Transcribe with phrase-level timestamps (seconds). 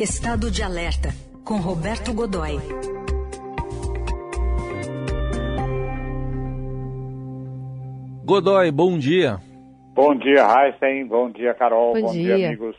[0.00, 1.10] Estado de Alerta,
[1.44, 2.56] com Roberto Godoy.
[8.24, 9.38] Godoy, bom dia.
[9.94, 11.06] Bom dia, Heisen.
[11.06, 11.92] Bom dia, Carol.
[11.92, 12.34] Bom, bom dia.
[12.34, 12.46] dia.
[12.46, 12.76] amigos.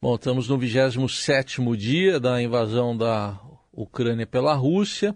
[0.00, 3.38] Bom, estamos no 27 dia da invasão da
[3.70, 5.14] Ucrânia pela Rússia,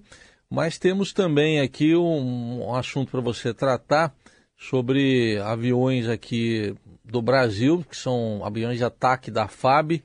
[0.51, 4.15] mas temos também aqui um, um assunto para você tratar
[4.55, 10.03] sobre aviões aqui do Brasil, que são aviões de ataque da FAB,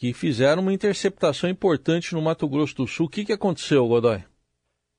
[0.00, 3.04] que fizeram uma interceptação importante no Mato Grosso do Sul.
[3.04, 4.24] O que, que aconteceu, Godoy?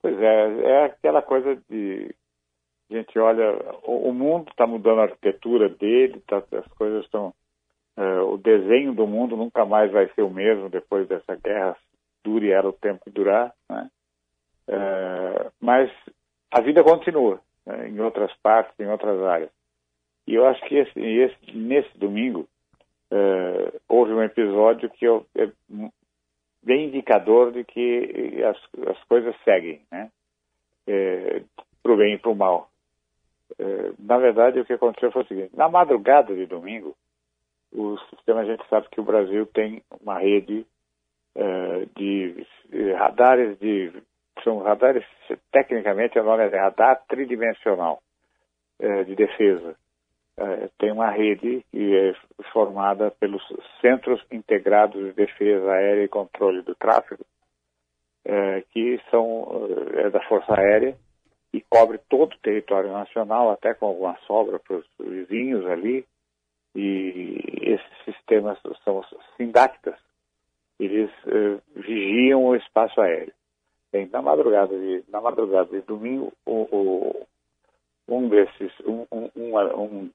[0.00, 2.14] Pois é, é aquela coisa de.
[2.88, 3.50] A gente olha,
[3.82, 7.34] o, o mundo está mudando a arquitetura dele, tá, as coisas estão.
[7.96, 11.76] É, o desenho do mundo nunca mais vai ser o mesmo depois dessa guerra,
[12.22, 13.90] dure ela o tempo que durar, né?
[14.68, 15.90] É, mas
[16.48, 19.50] a vida continua né, em outras partes, em outras áreas.
[20.28, 22.48] E eu acho que esse, esse, nesse domingo
[24.02, 25.48] houve um episódio que eu, é
[26.62, 30.10] bem indicador de que as, as coisas seguem, né?
[30.86, 31.42] É,
[31.82, 32.68] para o bem e para o mal.
[33.58, 36.96] É, na verdade, o que aconteceu foi o seguinte: na madrugada de domingo,
[37.72, 40.66] o sistema, a gente sabe que o Brasil tem uma rede
[41.36, 42.46] uh, de
[42.96, 43.92] radares de.
[44.42, 45.04] São radares,
[45.52, 48.02] tecnicamente, o nome é radar tridimensional
[48.80, 49.76] uh, de defesa
[50.78, 52.14] tem uma rede que é
[52.52, 53.42] formada pelos
[53.80, 57.24] Centros Integrados de Defesa Aérea e Controle do Tráfego,
[58.24, 60.96] é, que são é da Força Aérea
[61.52, 66.04] e cobre todo o território nacional, até com alguma sobra para os vizinhos ali.
[66.74, 69.06] E esses sistemas são os
[70.82, 73.32] eles é, vigiam o espaço aéreo.
[73.92, 77.26] Bem, na madrugada de, na madrugada de domingo, o, o
[78.08, 80.10] um desses, um, um, uma, um,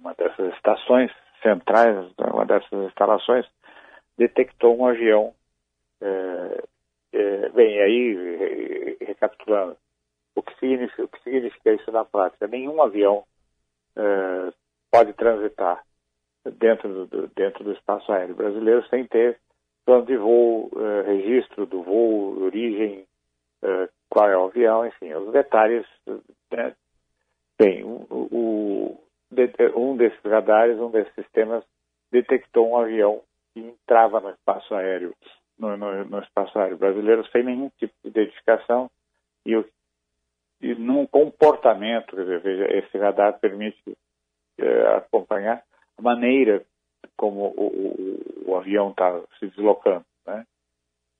[0.00, 1.10] uma dessas estações
[1.42, 3.46] centrais, uma dessas instalações,
[4.16, 5.34] detectou um avião.
[6.00, 6.64] É,
[7.14, 9.76] é, bem, aí, recapitulando,
[10.34, 12.46] o que, significa, o que significa isso na prática?
[12.46, 13.24] Nenhum avião
[13.96, 14.52] é,
[14.90, 15.82] pode transitar
[16.58, 19.38] dentro do, dentro do espaço aéreo brasileiro sem ter
[19.84, 20.70] plano de voo,
[21.04, 23.04] registro do voo, origem,
[24.08, 25.84] qual é o avião, enfim, os detalhes
[26.52, 26.74] né,
[27.62, 29.00] Bem, o, o,
[29.76, 31.62] um desses radares, um desses sistemas,
[32.10, 33.22] detectou um avião
[33.54, 35.14] que entrava no espaço aéreo,
[35.56, 38.90] no, no, no espaço aéreo brasileiro sem nenhum tipo de identificação
[39.46, 39.52] e,
[40.60, 43.96] e num comportamento, quer dizer, esse radar permite
[44.58, 45.62] é, acompanhar
[45.96, 46.64] a maneira
[47.16, 50.44] como o, o, o avião está se deslocando, né?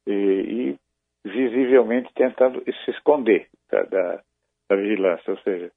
[0.08, 0.78] E, e,
[1.24, 4.20] visivelmente tentando se esconder da, da,
[4.68, 5.70] da vigilância, ou seja,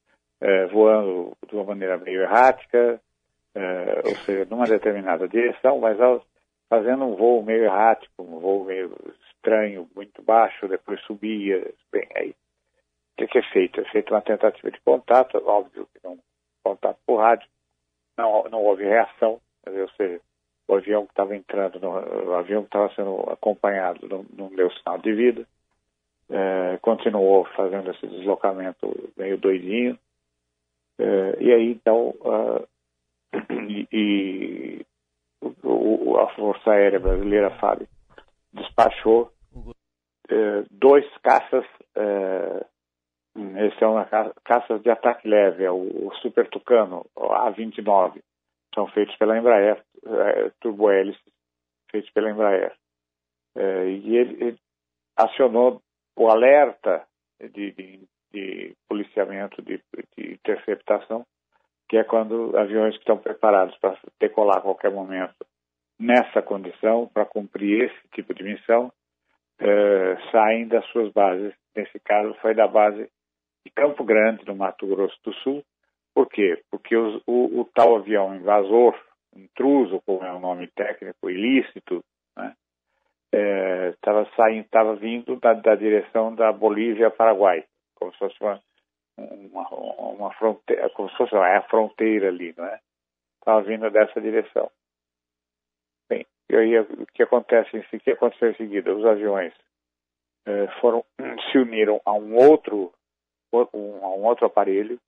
[0.45, 3.01] é, voando de uma maneira meio errática,
[3.55, 6.23] é, ou seja, numa determinada direção, mas ao,
[6.69, 8.95] fazendo um voo meio errático, um voo meio
[9.27, 13.81] estranho, muito baixo, depois subia, bem, aí o que, que, é feito?
[13.81, 16.19] É feita uma tentativa de contato, óbvio que não
[16.63, 17.47] contato por rádio,
[18.15, 20.21] não, não houve reação, ou seja,
[20.67, 21.89] o avião que estava entrando, no,
[22.29, 25.47] o avião que estava sendo acompanhado não, não deu sinal de vida,
[26.29, 29.97] é, continuou fazendo esse deslocamento meio doidinho,
[30.99, 32.67] Uh, e aí, então, uh,
[33.51, 34.85] e, e
[35.63, 37.87] o, a Força Aérea Brasileira, FAB,
[38.53, 41.65] despachou uh, dois caças,
[43.57, 48.21] esse é ca caças de ataque leve, é o, o Super Tucano, o A-29,
[48.73, 49.83] são feitos pela Embraer,
[50.61, 51.21] turbohélices
[51.91, 52.73] feitos pela Embraer.
[53.57, 54.59] e ele, ele
[55.17, 55.81] acionou
[56.17, 57.05] o alerta
[57.39, 59.79] de, de de policiamento, de,
[60.17, 61.25] de interceptação,
[61.87, 65.45] que é quando aviões que estão preparados para decolar a qualquer momento
[65.99, 68.91] nessa condição, para cumprir esse tipo de missão,
[69.59, 71.53] eh, saem das suas bases.
[71.75, 73.09] Nesse caso, foi da base
[73.65, 75.63] de Campo Grande, no Mato Grosso do Sul.
[76.13, 76.61] Por quê?
[76.69, 78.97] Porque os, o, o, tal avião invasor,
[79.35, 82.03] intruso, como é o nome técnico, ilícito,
[83.93, 87.65] estava né, saindo, estava vindo da, da direção da Bolívia-Paraguai
[88.05, 88.61] como se fosse uma,
[89.17, 89.69] uma,
[90.09, 92.79] uma fronteira, como se fosse é a fronteira ali, não é?
[93.39, 94.71] Estava vindo dessa direção.
[96.09, 98.93] Bem, e aí o que acontece o que aconteceu em seguida?
[98.93, 99.53] Os aviões
[100.47, 101.03] eh, foram
[101.51, 102.93] se uniram a um outro
[103.53, 104.99] um, a um outro aparelho,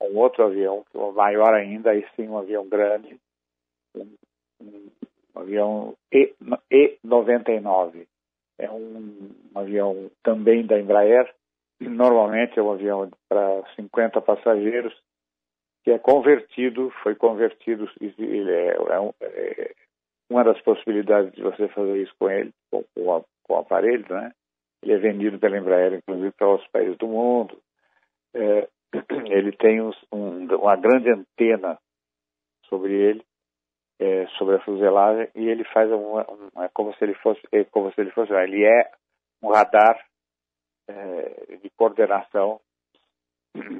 [0.00, 0.84] a um outro avião,
[1.14, 3.18] maior ainda, aí sim um avião grande,
[3.96, 4.16] um,
[4.60, 4.90] um
[5.34, 6.32] avião e,
[6.70, 8.06] E99.
[8.60, 11.32] É um, um avião também da Embraer,
[11.80, 14.94] normalmente é um avião para 50 passageiros,
[15.84, 19.74] que é convertido, foi convertido, ele é, é, um, é
[20.30, 24.04] um, uma das possibilidades de você fazer isso com ele, com, com, com o aparelho,
[24.10, 24.32] né?
[24.82, 27.58] Ele é vendido pela Embraer, inclusive, para outros países do mundo.
[28.34, 28.68] É,
[29.30, 31.78] ele tem um, uma grande antena
[32.66, 33.24] sobre ele,
[33.98, 37.92] é, sobre a fuselagem, e ele faz uma, uma, como se ele fosse, é como
[37.92, 38.90] se ele fosse, ele é
[39.42, 39.98] um radar
[41.62, 42.60] de coordenação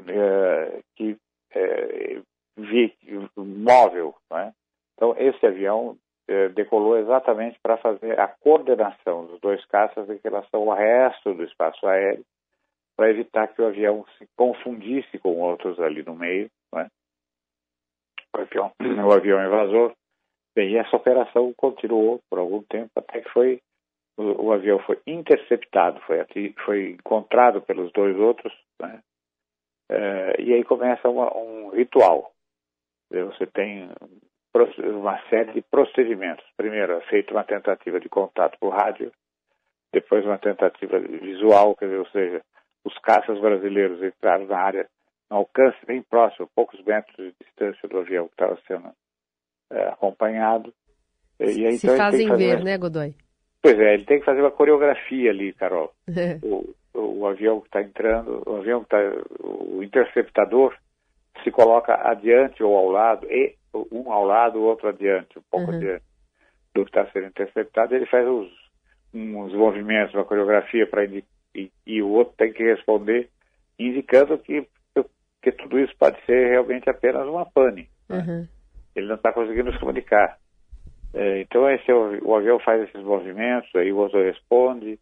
[0.09, 1.17] é, que
[1.53, 2.21] é,
[2.57, 2.95] vi,
[3.37, 4.53] móvel, né?
[4.95, 5.97] Então esse avião
[6.29, 11.45] é, decolou exatamente para fazer a coordenação dos dois caças em relação ao resto do
[11.45, 12.25] espaço aéreo,
[12.97, 16.89] para evitar que o avião se confundisse com outros ali no meio, né?
[18.35, 18.73] o, avião,
[19.07, 19.95] o avião invasor.
[20.55, 23.61] Bem, essa operação continuou por algum tempo, até que foi
[24.19, 26.19] o, o avião foi interceptado, foi,
[26.65, 29.01] foi encontrado pelos dois outros, né?
[29.91, 32.33] É, e aí começa uma, um ritual.
[33.11, 33.89] Você tem
[34.85, 36.45] uma série de procedimentos.
[36.57, 39.11] Primeiro, é feita uma tentativa de contato por rádio,
[39.93, 42.43] depois uma tentativa visual, quer dizer, ou seja,
[42.85, 44.89] os caças brasileiros entraram na área,
[45.31, 48.93] no alcance bem próximo, poucos metros de distância do avião que estava sendo
[49.71, 50.75] é, acompanhado.
[51.41, 53.15] E aí, Se então, fazem ver, né, Godoy?
[53.69, 55.93] Pois é, ele tem que fazer uma coreografia ali, Carol.
[56.43, 58.99] o, o, o, avião que está entrando, o avião que está,
[59.41, 60.75] o interceptador
[61.45, 63.55] se coloca adiante ou ao lado, e
[63.93, 65.77] um ao lado, o outro adiante, um pouco uhum.
[65.77, 66.03] adiante
[66.75, 68.51] do que está sendo interceptado, ele faz os,
[69.13, 73.29] uns movimentos, uma coreografia para e, e o outro tem que responder,
[73.79, 74.67] indicando que,
[75.43, 77.87] que tudo isso pode ser realmente apenas uma pane.
[78.09, 78.19] Né?
[78.19, 78.49] Uhum.
[78.97, 80.39] Ele não está conseguindo se comunicar.
[81.15, 84.99] É, então esse, o, o, avião faz esses movimentos, aí o outro responde.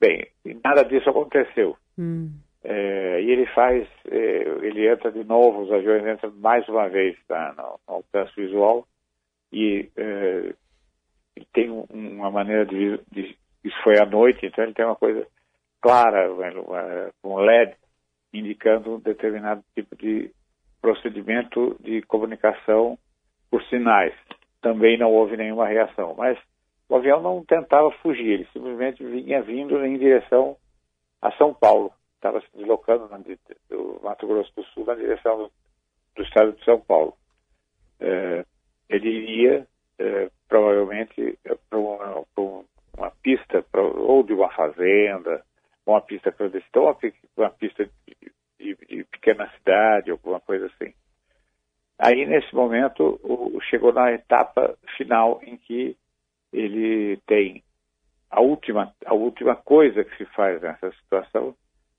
[0.00, 0.26] Bem,
[0.64, 1.76] nada disso aconteceu.
[1.98, 2.30] Hum.
[2.64, 4.16] É, e ele faz, é,
[4.62, 8.86] ele entra de novo, os aviões entram mais uma vez tá, no, alcance visual
[9.52, 10.54] e é,
[11.52, 15.26] tem um, uma maneira de, de, Isso foi à noite, então ele tem uma coisa
[15.80, 16.28] clara,
[17.20, 17.74] com LED,
[18.32, 20.30] indicando um determinado tipo de
[20.80, 22.96] procedimento de comunicação
[23.50, 24.14] por sinais.
[24.62, 26.38] Também não houve nenhuma reação, mas
[26.88, 30.56] o avião não tentava fugir, ele simplesmente vinha vindo em direção
[31.20, 31.92] a São Paulo
[32.22, 33.08] estava se deslocando
[33.68, 35.52] do Mato Grosso do Sul na direção do,
[36.14, 37.14] do estado de São Paulo.
[37.98, 38.44] É,
[38.88, 39.66] ele iria
[39.98, 45.44] é, provavelmente é, para uma, pista ou de uma fazenda,
[45.84, 46.96] uma pista clandestina, uma,
[47.36, 47.88] uma pista
[48.58, 50.94] de, pequena cidade, alguma coisa assim.
[52.04, 55.96] Aí, nesse momento, o, chegou na etapa final em que
[56.52, 57.62] ele tem
[58.28, 61.54] a última, a última coisa que se faz nessa situação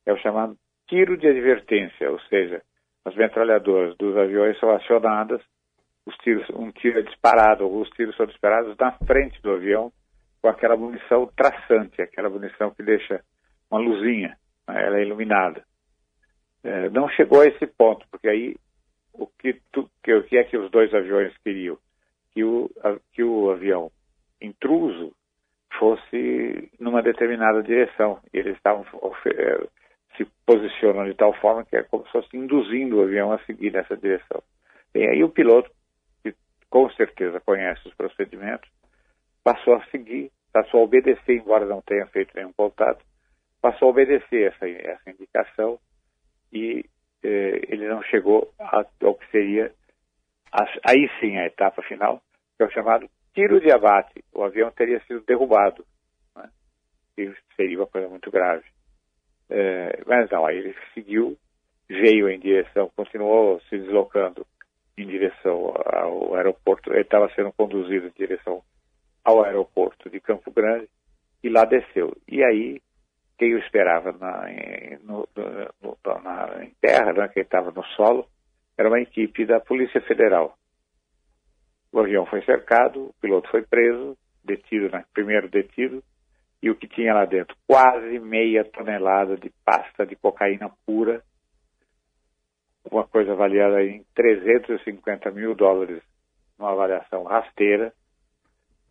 [0.06, 0.58] é o chamado
[0.90, 2.62] tiro de advertência, ou seja,
[3.06, 5.42] as metralhadoras dos aviões são acionadas,
[6.06, 9.90] os tiros, um tiro é disparado, os tiros são disparados na frente do avião
[10.42, 13.24] com aquela munição traçante, aquela munição que deixa
[13.72, 15.64] uma luzinha, né, ela é iluminada.
[16.62, 18.58] É, não chegou a esse ponto, porque aí
[19.14, 21.78] o que, tu, que, o que é que os dois aviões queriam?
[22.34, 23.92] Que o, a, que o avião
[24.42, 25.14] intruso
[25.78, 28.20] fosse numa determinada direção.
[28.34, 28.86] E eles estavam
[29.28, 29.68] é,
[30.18, 33.72] se posicionam de tal forma que é como se fosse induzindo o avião a seguir
[33.72, 34.42] nessa direção.
[34.94, 35.72] E aí o piloto,
[36.22, 36.36] que
[36.70, 38.70] com certeza conhece os procedimentos,
[39.44, 43.04] passou a seguir, passou a obedecer, embora não tenha feito nenhum contato,
[43.62, 45.80] passou a obedecer essa, essa indicação
[46.52, 46.86] e
[47.24, 49.72] ele não chegou ao que seria,
[50.84, 52.22] aí sim, a etapa final,
[52.58, 54.24] que é o chamado tiro de abate.
[54.34, 55.86] O avião teria sido derrubado,
[56.36, 56.50] né?
[57.18, 58.66] e seria uma coisa muito grave.
[59.50, 61.38] É, mas não, aí ele seguiu,
[61.88, 64.46] veio em direção, continuou se deslocando
[64.98, 68.62] em direção ao aeroporto, ele estava sendo conduzido em direção
[69.24, 70.88] ao aeroporto de Campo Grande
[71.44, 72.16] e lá desceu.
[72.28, 72.82] E aí,
[73.38, 74.46] quem o esperava na,
[75.04, 78.28] no, no, na, terra, né, quem estava no solo,
[78.78, 80.58] era uma equipe da Polícia Federal.
[81.92, 86.04] O avião foi cercado, o piloto foi preso, detido, né, primeiro detido,
[86.62, 87.56] e o que tinha lá dentro?
[87.68, 91.22] Quase meia tonelada de pasta de cocaína pura,
[92.90, 96.02] uma coisa avaliada em 350 mil dólares,
[96.58, 97.94] uma avaliação rasteira.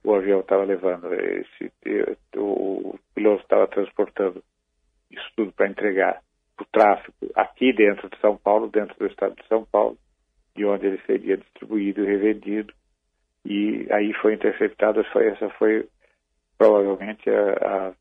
[0.05, 1.73] O avião estava levando esse,
[2.37, 4.43] o piloto estava transportando
[5.11, 6.21] isso tudo para entregar
[6.57, 9.97] para o tráfico aqui dentro de São Paulo, dentro do estado de São Paulo,
[10.57, 12.75] de onde ele seria distribuído e revendido.
[13.45, 15.89] E aí foi interceptado, foi, essa foi
[16.59, 17.93] provavelmente a, a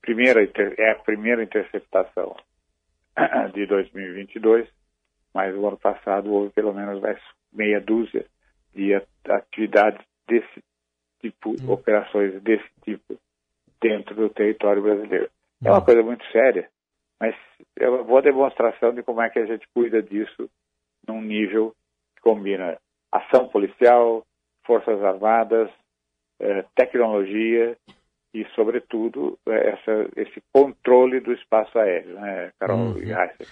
[0.00, 0.48] primeira
[0.78, 2.36] é a primeira interceptação
[3.54, 4.68] de 2022,
[5.32, 7.20] mas o ano passado houve pelo menos mais
[7.52, 8.26] meia dúzia
[8.74, 8.92] de
[9.28, 10.62] atividades desse
[11.24, 11.72] tipo, uhum.
[11.72, 13.16] operações desse tipo
[13.80, 15.30] dentro do território brasileiro.
[15.64, 16.68] É uma coisa muito séria,
[17.18, 17.34] mas
[17.78, 20.50] é uma boa demonstração de como é que a gente cuida disso
[21.08, 21.74] num nível
[22.14, 22.76] que combina
[23.10, 24.24] ação policial,
[24.66, 25.70] forças armadas,
[26.40, 27.76] eh, tecnologia
[28.34, 32.98] e, sobretudo, eh, essa, esse controle do espaço aéreo, né, Carol uhum.
[32.98, 33.46] e Heisen?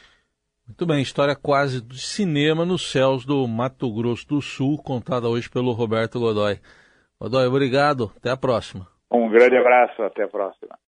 [0.67, 5.49] Muito bem, história quase de cinema nos céus do Mato Grosso do Sul, contada hoje
[5.49, 6.59] pelo Roberto Godoy.
[7.23, 8.89] Godoy, obrigado, até a próxima.
[9.09, 10.77] Um grande abraço, até a próxima.